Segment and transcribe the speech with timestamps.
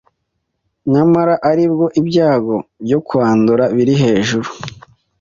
[0.91, 2.55] nyamara aribwo ibyago
[2.85, 4.49] byo kwandura biri hejuru.